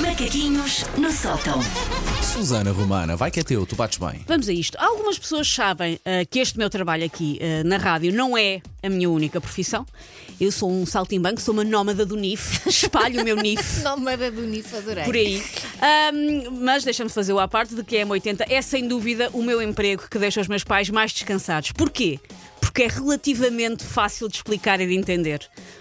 [0.00, 1.58] Macaquinhos no sótão.
[2.22, 4.24] Susana Romana, vai que é teu, tu bates bem.
[4.28, 4.78] Vamos a isto.
[4.78, 8.88] Algumas pessoas sabem ah, que este meu trabalho aqui ah, na rádio não é a
[8.88, 9.84] minha única profissão.
[10.40, 14.42] Eu sou um saltimbanco, sou uma nómada do NIF, espalho o meu NIF Nómada do
[14.42, 15.02] NIF, adorei.
[15.04, 15.42] por aí.
[15.80, 19.42] Ahm, mas deixa-me fazer o à parte de que a M80 é sem dúvida o
[19.42, 21.72] meu emprego que deixa os meus pais mais descansados.
[21.72, 22.20] Porquê?
[22.60, 25.40] Porque é relativamente fácil de explicar e de entender.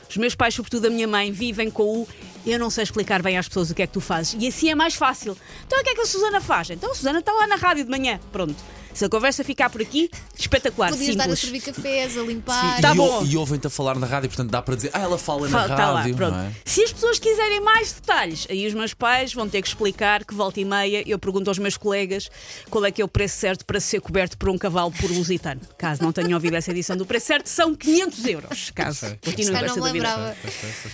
[0.10, 2.08] Os meus pais, sobretudo a minha mãe, vivem com o
[2.52, 4.36] eu não sei explicar bem às pessoas o que é que tu fazes.
[4.40, 5.38] E assim é mais fácil.
[5.66, 6.70] Então o que é que a Susana faz?
[6.70, 8.20] Então a Susana está lá na rádio de manhã.
[8.32, 8.56] Pronto.
[8.98, 11.40] Se a conversa ficar por aqui, espetacular, Podias estar a simples.
[11.40, 12.82] servir cafés, a limpar.
[12.82, 13.04] Tá e, bom.
[13.08, 15.68] ou- e ouvem-te a falar na rádio, portanto dá para dizer, ah, ela fala na
[15.68, 16.16] tá lá, rádio.
[16.16, 16.34] pronto.
[16.34, 16.52] não é?
[16.66, 20.34] Se as pessoas quiserem mais detalhes, aí os meus pais vão ter que explicar que
[20.34, 22.28] volta e meia eu pergunto aos meus colegas
[22.72, 25.62] qual é que é o preço certo para ser coberto por um cavalo por lusitano.
[25.78, 28.72] Caso não tenham ouvido essa edição do preço certo, são 500 euros.
[28.74, 30.10] Caso continuem Já com não essa me dúvida.
[30.16, 30.36] lembrava.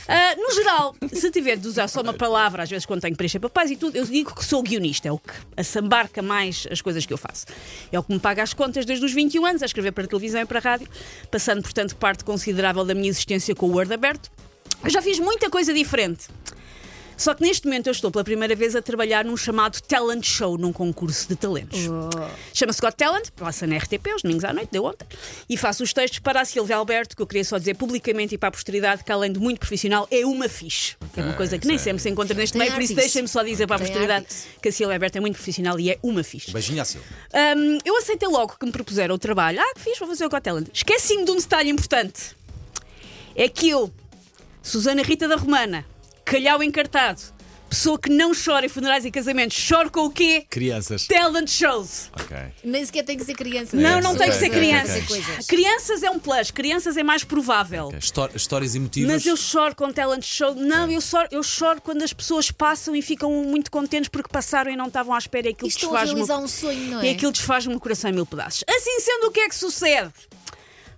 [0.09, 3.17] Ah, no geral, se tiver de usar só uma palavra, às vezes quando tenho que
[3.17, 6.81] preencher papéis e tudo, eu digo que sou guionista, é o que assambarca mais as
[6.81, 7.45] coisas que eu faço.
[7.93, 10.07] É o que me paga as contas desde os 21 anos, a escrever para a
[10.07, 10.87] televisão e para a rádio,
[11.29, 14.31] passando, portanto, parte considerável da minha existência com o Word aberto.
[14.83, 16.27] Eu já fiz muita coisa diferente.
[17.17, 20.57] Só que neste momento eu estou pela primeira vez a trabalhar num chamado talent show,
[20.57, 21.79] num concurso de talentos.
[22.53, 25.07] Chama-se Got Talent, passa na RTP, os domingos à noite, deu ontem,
[25.49, 28.37] e faço os textos para a Silvia Alberto, que eu queria só dizer publicamente e
[28.37, 30.95] para a posteridade que, além de muito profissional, é uma fixe.
[31.15, 33.43] É uma coisa que nem sempre se encontra neste Tem meio, por isso deixem-me só
[33.43, 34.25] dizer para a posteridade
[34.61, 36.51] que a Silvia Alberto é muito profissional e é uma fixe.
[36.51, 37.09] Beijinho à Silvia.
[37.55, 39.59] Hum, eu aceitei logo que me propuseram o trabalho.
[39.59, 40.67] Ah, que fiz, vou fazer o Got Talent.
[40.73, 42.35] Esqueci-me de um detalhe importante.
[43.35, 43.91] É que eu,
[44.61, 45.85] Susana Rita da Romana,
[46.33, 47.21] calhau encartado,
[47.69, 50.45] pessoa que não chora em funerais e casamentos, choro com o quê?
[50.49, 51.05] Crianças.
[51.07, 52.09] Talent shows.
[52.13, 52.35] Ok.
[52.63, 53.75] Nem sequer tem que ser criança.
[53.77, 54.93] Não, não tem que ser ok, criança.
[54.93, 55.05] ok.
[55.07, 55.45] Coisas.
[55.47, 57.85] Crianças é um plus, crianças é mais provável.
[57.87, 57.99] Ok.
[57.99, 59.11] Histó- Histórias emotivas.
[59.11, 60.53] Mas eu choro com talent show.
[60.55, 64.71] Não, eu, só, eu choro quando as pessoas passam e ficam muito contentes porque passaram
[64.71, 65.47] e não estavam à espera.
[65.47, 67.05] E aquilo E estão a desfaz-me o- realizar um sonho, não é?
[67.07, 68.63] E aquilo desfaz-me o coração em mil pedaços.
[68.69, 70.11] Assim sendo, o que é que sucede?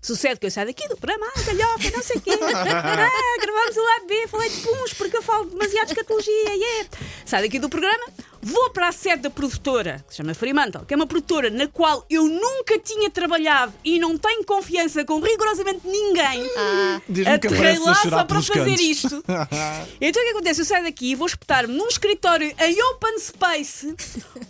[0.05, 2.29] Sucede que eu saio daqui do programa, ah, galhofa, não sei o quê.
[2.45, 6.53] Ah, gravamos o lado B, falei de puns porque eu falo demasiado de escatologia.
[6.53, 6.89] Yeah.
[7.25, 8.05] Saio daqui do programa,
[8.47, 11.67] vou para a sede da produtora, que se chama Fremantle, que é uma produtora na
[11.67, 16.47] qual eu nunca tinha trabalhado e não tenho confiança com rigorosamente ninguém.
[16.55, 17.01] Ah,
[17.33, 18.81] Aterrei lá só para fazer cantos.
[18.81, 19.23] isto.
[19.99, 20.61] então o que acontece?
[20.61, 23.95] Eu saio daqui e vou espetar-me num escritório em open space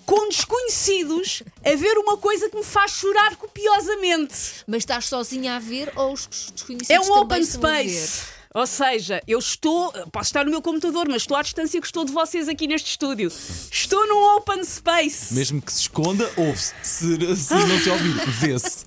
[0.05, 4.35] com desconhecidos a ver uma coisa que me faz chorar copiosamente.
[4.67, 7.89] mas estás sozinha a ver ou os desconhecidos É um também open estão a ver?
[7.89, 8.34] space.
[8.55, 12.05] Ou seja, eu estou, posso estar no meu computador, mas estou à distância que estou
[12.05, 13.29] de vocês aqui neste estúdio.
[13.69, 15.33] Estou num open space.
[15.33, 16.73] Mesmo que se esconda, ouve-se.
[16.81, 18.85] Se, se não se ouvir, vê-se.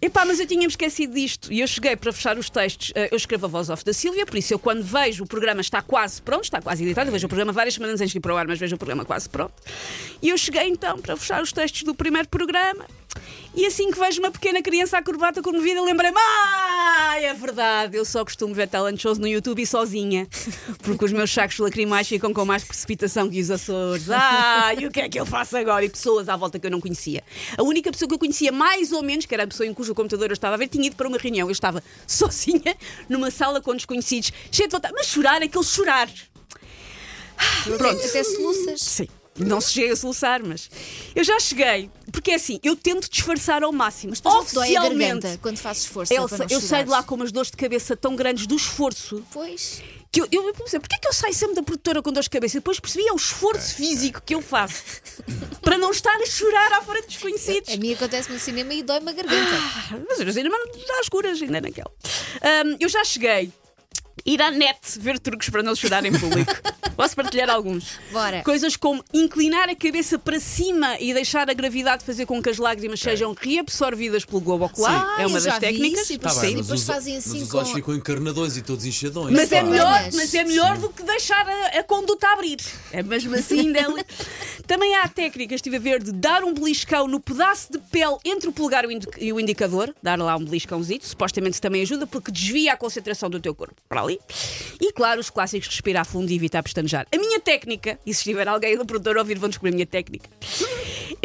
[0.00, 2.92] Epá, mas eu tinha-me esquecido disto e eu cheguei para fechar os textos.
[2.94, 5.60] eh, Eu escrevo a voz off da Sílvia, por isso eu, quando vejo o programa
[5.62, 8.20] está quase pronto, está quase editado, eu vejo o programa várias semanas antes de ir
[8.20, 9.54] para o ar, mas vejo o programa quase pronto.
[10.20, 12.86] E eu cheguei então para fechar os textos do primeiro programa.
[13.54, 16.63] E assim que vejo uma pequena criança acrobata comovida, lembrei-me: Ah,
[17.20, 20.28] é verdade, eu só costumo ver talent shows no YouTube e sozinha,
[20.82, 24.10] porque os meus sacos lacrimais ficam com mais precipitação que os Açores.
[24.10, 25.84] Ah, e o que é que eu faço agora?
[25.84, 27.22] E pessoas à volta que eu não conhecia.
[27.56, 29.94] A única pessoa que eu conhecia, mais ou menos, que era a pessoa em cujo
[29.94, 31.48] computador eu estava a ver, tinha ido para uma reunião.
[31.48, 32.76] Eu estava sozinha
[33.08, 36.08] numa sala com desconhecidos, cheia de vontade, mas chorar, aquele chorar.
[37.74, 38.80] Até, até soluças.
[38.80, 39.08] Sim.
[39.38, 40.70] Não se chega a soluçar, mas
[41.14, 44.10] eu já cheguei, porque é assim, eu tento disfarçar ao máximo.
[44.10, 46.14] Mas tu já te dói a Oficialmente, garganta quando fazes esforço.
[46.14, 48.54] Elsa, para não eu saio de lá com umas dores de cabeça tão grandes do
[48.54, 49.82] esforço Pois.
[50.12, 52.30] que eu, eu, pensei, porquê é que eu saio sempre da produtora com dores de
[52.30, 52.58] cabeça?
[52.58, 54.82] E depois percebi é o esforço físico que eu faço
[55.60, 57.70] para não estar a chorar à frente de desconhecidos.
[57.74, 60.04] A mim acontece no cinema e dói-me a garganta.
[60.08, 61.90] Mas eu ainda não dá às curas, ainda naquela.
[62.40, 63.50] Ahm, eu já cheguei.
[64.24, 66.52] Ir à net ver truques para não chorar em público.
[66.96, 67.98] Posso partilhar alguns?
[68.12, 68.42] Bora.
[68.42, 72.58] Coisas como inclinar a cabeça para cima e deixar a gravidade fazer com que as
[72.58, 75.14] lágrimas sejam reabsorvidas pelo globo ocular.
[75.18, 76.02] Ah, é uma das técnicas.
[76.02, 78.56] isso e Tá bem, mas depois os, fazem mas assim os com- olhos ficam encarnadões
[78.56, 79.34] e todos inchadões.
[79.34, 82.58] Mas é, melhor, Mas- mas é melhor do que deixar a, a conduta abrir.
[82.92, 84.04] É mesmo assim é li-
[84.66, 88.48] Também há técnicas, estive a ver, de dar um beliscão no pedaço de pele entre
[88.48, 92.72] o polegar e e o indicador, dar lá um beliscãozito, supostamente também ajuda porque desvia
[92.72, 94.18] a concentração do teu corpo para ali.
[94.80, 96.62] E claro, os clássicos respirar fundo e evitar
[97.12, 99.86] A minha técnica, e se estiver alguém do produtor a ouvir, vão descobrir a minha
[99.86, 100.28] técnica,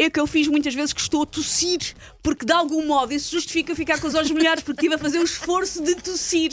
[0.04, 1.80] é que eu fiz muitas vezes que estou a tossir,
[2.22, 5.18] porque de algum modo isso justifica ficar com os olhos molhados, porque estive a fazer
[5.18, 6.52] um esforço de tossir.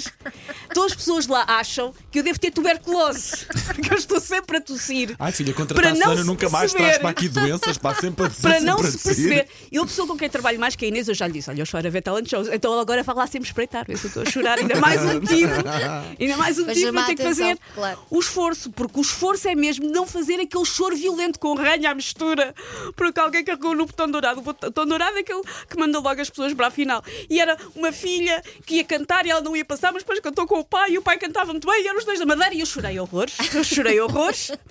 [0.74, 4.62] Todas as pessoas lá acham que eu devo ter tuberculose, porque eu estou sempre a
[4.62, 5.16] tossir.
[5.20, 6.84] Ai, filha, Para contratar não Sana se nunca mais perceber.
[6.84, 9.48] traz para aqui doenças, pá, sempre a dizer, Para não a se perceber.
[9.72, 11.50] Eu, a pessoa com quem trabalho mais, que é a Inês, eu já lhe disse:
[11.50, 12.48] Olha, eu choro a ver talent shows.
[12.52, 14.60] Então agora vai lá sempre espreitar, ver se eu estou a chorar.
[14.60, 15.52] Ainda mais um motivo.
[16.20, 18.00] Ainda mais um Para motivo para ter que a fazer claro.
[18.10, 18.72] o esforço.
[18.72, 22.54] Porque o esforço é mesmo não fazer aquele choro violento com ranha à mistura.
[22.96, 24.40] Porque alguém carregou no botão dourado.
[24.40, 27.04] O botão dourado é aquele que manda logo as pessoas para a final.
[27.30, 30.46] E era uma filha que ia cantar e ela não ia passar, mas depois cantou
[30.46, 32.54] com o pai e o pai cantava muito bem e eram os dois da Madeira
[32.54, 33.36] e eu chorei horrores.
[33.54, 34.52] Eu chorei horrores.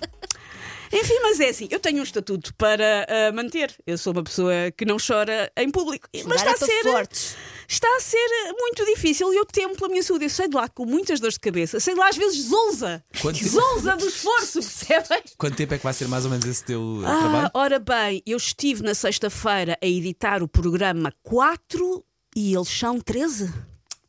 [0.91, 3.75] Enfim, mas é assim, eu tenho um estatuto para ah, manter.
[3.85, 6.07] Eu sou uma pessoa que não chora em público.
[6.25, 6.83] Mas está Chorar é a ser.
[6.83, 7.37] fortes.
[7.69, 8.17] Está a ser
[8.47, 10.25] ah, muito difícil e eu temo pela minha saúde.
[10.25, 13.03] Eu saio de lá com muitas dores de cabeça, saio de lá às vezes zolza.
[13.21, 15.23] Quanto- Zolza do esforço, percebem?
[15.37, 17.51] Quanto tempo é que vai ser mais ou menos esse teu eh, Ah, trabalho?
[17.53, 22.03] ora bem, eu estive na sexta-feira a editar o programa 4
[22.35, 23.51] e eles são 13.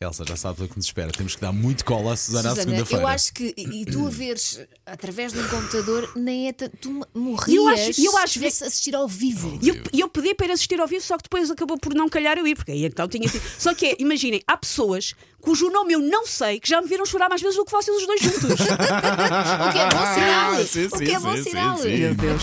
[0.00, 1.10] Elsa, já sabes o que nos espera.
[1.10, 3.02] Temos que dar muito cola à Susana, à Susana, segunda-feira.
[3.02, 6.52] eu acho que e tu a veres através de um computador nem é.
[6.52, 9.58] Tu morrias E eu acho- eu acho- se tivesse assistir ao vivo.
[9.60, 12.08] E eu, eu pedi para ir assistir ao vivo, só que depois acabou por não
[12.08, 13.42] calhar eu ir, porque aí então tinha sido.
[13.58, 17.04] Só que é, imaginem, há pessoas cujo nome eu não sei que já me viram
[17.04, 18.40] chorar mais vezes do que vocês os dois juntos.
[18.48, 20.52] O que é bom sinal.
[20.52, 21.76] Ah, sim, o sim, que é bom sim, sinal.
[21.76, 21.96] sim, sim.
[21.96, 22.42] Meu Deus.